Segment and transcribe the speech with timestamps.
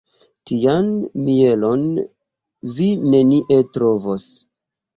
[0.51, 0.87] Tian
[1.27, 1.85] mielon
[2.79, 4.29] vi nenie trovos.